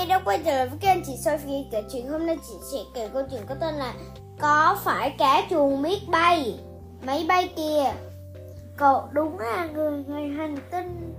Hi, 0.00 0.06
đã 0.06 0.20
quay 0.24 0.42
trở 0.44 0.52
lại 0.52 0.68
với 0.68 0.78
kênh 0.78 1.04
chị 1.06 1.16
Sophie 1.16 1.64
kể 1.70 1.82
chuyện 1.92 2.08
Hôm 2.08 2.26
nay 2.26 2.36
chị 2.48 2.54
sẽ 2.72 2.78
kể 2.94 3.08
câu 3.12 3.22
chuyện 3.30 3.40
có 3.48 3.54
tên 3.54 3.74
là 3.74 3.94
Có 4.40 4.78
phải 4.84 5.14
cá 5.18 5.42
chuồng 5.50 5.82
biết 5.82 5.98
bay? 6.08 6.60
Máy 7.06 7.24
bay 7.28 7.52
kìa. 7.56 7.92
Cậu 8.76 9.08
đúng 9.12 9.38
là 9.38 9.66
người 9.66 10.04
ngoài 10.08 10.28
hành 10.28 10.56
tinh. 10.70 11.14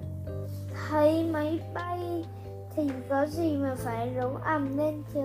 Thấy 0.89 1.23
máy 1.23 1.59
bay 1.73 2.25
Thì 2.75 2.83
có 3.09 3.25
gì 3.25 3.55
mà 3.55 3.75
phải 3.77 4.13
rủ 4.13 4.29
ầm 4.45 4.77
lên 4.77 5.03
chứ? 5.13 5.21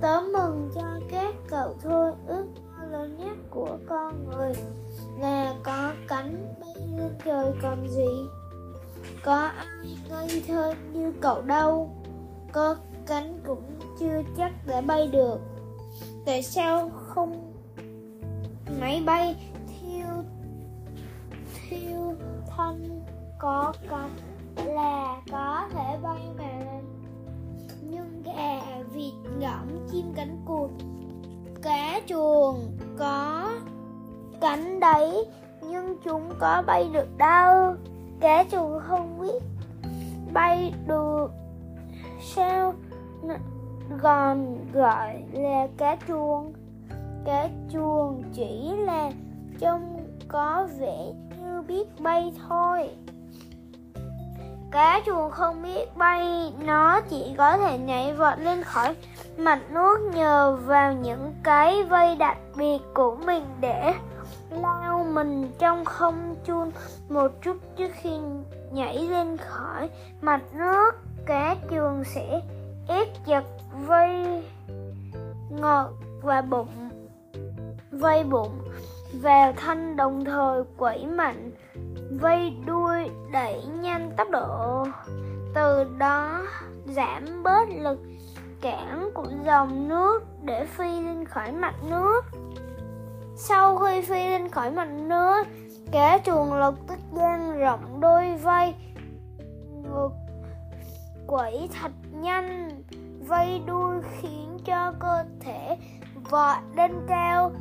Tớ 0.00 0.20
mừng 0.20 0.70
cho 0.74 1.00
các 1.10 1.34
cậu 1.50 1.76
thôi 1.82 2.12
Ước 2.26 2.44
mơ 2.78 2.86
lớn 2.90 3.16
nhất 3.18 3.36
của 3.50 3.78
con 3.88 4.30
người 4.30 4.52
Là 5.20 5.54
có 5.62 5.92
cánh 6.08 6.54
bay 6.60 6.86
lên 6.96 7.14
trời 7.24 7.52
còn 7.62 7.88
gì? 7.88 8.08
Có 9.24 9.36
ai 9.36 9.96
ngây 10.10 10.42
thơ 10.48 10.74
như 10.92 11.12
cậu 11.20 11.42
đâu? 11.42 12.01
Có 12.52 12.76
cánh 13.06 13.40
cũng 13.46 13.62
chưa 13.98 14.22
chắc 14.36 14.52
đã 14.66 14.80
bay 14.80 15.06
được. 15.06 15.40
Tại 16.26 16.42
sao 16.42 16.90
không 16.94 17.52
máy 18.80 19.02
bay? 19.06 19.36
Thiêu 19.66 20.06
thiêu 21.68 22.14
thân 22.56 23.02
có 23.38 23.72
cánh 23.90 24.16
là 24.66 25.20
có 25.32 25.68
thể 25.74 25.98
bay 26.02 26.20
mà. 26.38 26.80
Nhưng 27.82 28.22
gà 28.22 28.60
vịt 28.92 29.14
ngỗng 29.38 29.88
chim 29.90 30.12
cánh 30.16 30.42
cụt 30.46 30.70
cá 31.62 32.00
chuồng 32.06 32.78
có 32.98 33.50
cánh 34.40 34.80
đấy, 34.80 35.24
nhưng 35.62 35.96
chúng 36.04 36.32
có 36.38 36.62
bay 36.66 36.90
được 36.92 37.16
đâu? 37.16 37.74
Cá 38.20 38.44
chuồng 38.50 38.80
không 38.88 39.20
biết 39.20 39.42
bay 40.32 40.74
được 40.86 41.28
sao 42.22 42.74
còn 44.02 44.58
gọi 44.72 45.22
là 45.32 45.66
cá 45.76 45.96
chuông. 46.08 46.52
Cá 47.24 47.48
chuông 47.72 48.22
chỉ 48.32 48.76
là 48.76 49.10
trông 49.58 50.06
có 50.28 50.68
vẻ 50.78 51.12
như 51.38 51.62
biết 51.68 52.00
bay 52.00 52.32
thôi. 52.48 52.90
Cá 54.70 55.00
chuồng 55.06 55.30
không 55.30 55.62
biết 55.62 55.96
bay, 55.96 56.52
nó 56.64 57.00
chỉ 57.00 57.34
có 57.38 57.56
thể 57.56 57.78
nhảy 57.78 58.14
vọt 58.14 58.38
lên 58.38 58.62
khỏi 58.62 58.96
mặt 59.36 59.60
nước 59.70 59.98
nhờ 60.14 60.58
vào 60.66 60.92
những 60.92 61.34
cái 61.42 61.84
vây 61.84 62.16
đặc 62.16 62.36
biệt 62.56 62.78
của 62.94 63.16
mình 63.16 63.44
để 63.60 63.94
lao 64.50 65.06
mình 65.12 65.50
trong 65.58 65.84
không 65.84 66.36
chun 66.44 66.70
một 67.08 67.28
chút 67.42 67.56
trước 67.76 67.90
khi 67.94 68.18
nhảy 68.72 68.98
lên 68.98 69.36
khỏi 69.36 69.90
mặt 70.20 70.40
nước 70.52 70.90
cá 71.26 71.56
chuồng 71.70 72.04
sẽ 72.04 72.40
ép 72.88 73.08
chặt 73.26 73.44
vây 73.86 74.42
ngọt 75.50 75.90
và 76.22 76.42
bụng, 76.42 76.90
vây 77.90 78.24
bụng 78.24 78.58
vào 79.22 79.52
thân 79.52 79.96
đồng 79.96 80.24
thời 80.24 80.62
quẩy 80.76 81.06
mạnh, 81.06 81.50
vây 82.20 82.56
đuôi 82.66 83.10
đẩy 83.32 83.64
nhanh 83.80 84.12
tốc 84.16 84.28
độ. 84.30 84.86
Từ 85.54 85.84
đó, 85.98 86.42
giảm 86.86 87.42
bớt 87.42 87.68
lực 87.68 87.98
cản 88.60 89.10
của 89.14 89.26
dòng 89.44 89.88
nước 89.88 90.22
để 90.42 90.66
phi 90.66 91.00
lên 91.00 91.24
khỏi 91.24 91.52
mặt 91.52 91.74
nước. 91.90 92.20
Sau 93.36 93.76
khi 93.78 94.02
phi 94.02 94.30
lên 94.30 94.48
khỏi 94.48 94.70
mặt 94.70 94.88
nước 94.90 95.46
cá 95.92 96.18
chuồng 96.18 96.52
lập 96.52 96.74
tức 96.88 96.98
dang 97.12 97.58
rộng 97.58 98.00
đôi 98.00 98.36
vây 98.36 98.74
ngược 99.82 100.10
quẩy 101.32 101.68
thật 101.80 101.92
nhanh, 102.12 102.82
vây 103.26 103.62
đuôi 103.66 103.96
khiến 104.20 104.58
cho 104.64 104.92
cơ 105.00 105.24
thể 105.40 105.76
vọt 106.30 106.56
lên 106.76 106.92
cao. 107.08 107.52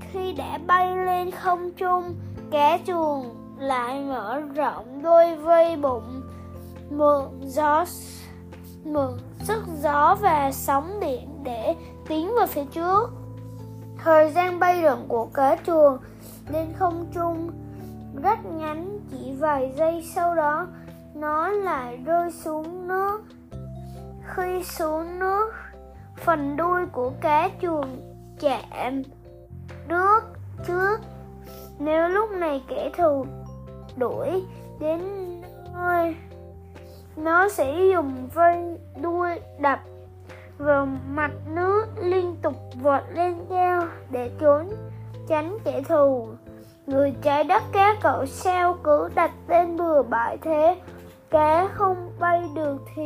Khi 0.00 0.32
đã 0.32 0.58
bay 0.66 0.96
lên 0.96 1.30
không 1.30 1.70
trung 1.76 2.14
cá 2.50 2.78
chuồng 2.86 3.34
lại 3.58 4.00
mở 4.00 4.40
rộng 4.54 5.02
đôi 5.02 5.36
vây 5.36 5.76
bụng, 5.76 6.22
mượn 6.90 7.22
gió 7.40 7.84
mượn 8.84 9.18
sức 9.42 9.62
gió 9.82 10.16
và 10.20 10.50
sóng 10.52 11.00
điện 11.00 11.28
để 11.44 11.74
tiến 12.08 12.34
vào 12.36 12.46
phía 12.46 12.64
trước. 12.72 13.10
Thời 13.98 14.30
gian 14.30 14.58
bay 14.58 14.82
lượn 14.82 15.04
của 15.08 15.26
cá 15.26 15.56
chuồng 15.66 15.98
lên 16.52 16.72
không 16.78 17.06
trung 17.14 17.50
rất 18.22 18.38
ngắn, 18.44 18.98
chỉ 19.10 19.32
vài 19.38 19.72
giây 19.76 20.04
sau 20.14 20.34
đó 20.34 20.66
nó 21.14 21.48
lại 21.48 21.96
rơi 21.96 22.30
xuống 22.30 22.88
nước. 22.88 23.22
Khi 24.34 24.62
xuống 24.64 25.18
nước, 25.18 25.52
phần 26.16 26.56
đuôi 26.56 26.86
của 26.92 27.12
cá 27.20 27.50
chuồng 27.62 27.96
chạm 28.40 29.02
nước 29.88 30.20
trước. 30.66 31.00
Nếu 31.78 32.08
lúc 32.08 32.30
này 32.30 32.62
kẻ 32.68 32.90
thù 32.96 33.26
đuổi 33.96 34.44
đến 34.80 35.00
nơi, 35.74 36.16
nó 37.16 37.48
sẽ 37.48 37.74
dùng 37.92 38.28
vây 38.34 38.78
đuôi 39.02 39.40
đập 39.58 39.80
vào 40.58 40.86
mặt 41.08 41.30
nước 41.46 41.86
liên 42.00 42.36
tục 42.42 42.54
vọt 42.82 43.02
lên 43.12 43.34
cao 43.50 43.82
để 44.10 44.30
trốn 44.40 44.68
tránh 45.28 45.58
kẻ 45.64 45.82
thù. 45.88 46.28
Người 46.86 47.14
trái 47.22 47.44
đất 47.44 47.62
cá 47.72 47.94
cậu 48.02 48.26
sao 48.26 48.78
cứ 48.84 49.08
đặt 49.14 49.30
tên 49.46 49.76
bừa 49.76 50.02
bãi 50.02 50.36
thế? 50.42 50.76
Cá 51.34 51.68
không 51.74 52.10
bay 52.20 52.42
được 52.54 52.76
thì 52.94 53.02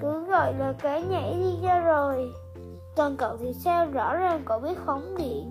cứ 0.00 0.24
gọi 0.24 0.54
là 0.58 0.72
cá 0.82 0.98
nhảy 0.98 1.34
đi 1.34 1.58
cho 1.62 1.80
rồi. 1.80 2.32
Còn 2.96 3.16
cậu 3.16 3.36
thì 3.36 3.52
sao? 3.52 3.86
Rõ 3.86 4.14
ràng 4.16 4.42
cậu 4.44 4.58
biết 4.58 4.78
phóng 4.86 5.16
điện. 5.18 5.50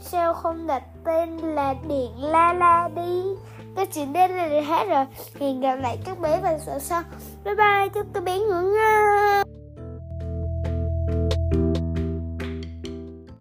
Sao 0.00 0.34
không 0.34 0.66
đặt 0.66 0.82
tên 1.04 1.36
là 1.36 1.74
điện 1.88 2.10
la 2.18 2.52
la 2.52 2.88
đi? 2.96 3.22
Cái 3.76 3.86
chuyện 3.86 4.12
đến 4.12 4.30
là 4.30 4.46
hết 4.46 4.84
rồi. 4.88 5.04
Hẹn 5.40 5.60
gặp 5.60 5.76
lại 5.76 5.98
các 6.04 6.20
bé 6.20 6.40
vào 6.42 6.58
sợ 6.66 6.78
sau. 6.78 7.02
Bye 7.44 7.54
bye, 7.54 7.88
chúc 7.94 8.06
các 8.14 8.24
bé 8.24 8.38
ngủ 8.38 8.60
ngon. 8.60 9.49